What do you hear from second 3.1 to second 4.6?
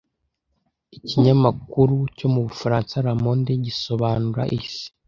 Monde gisobanura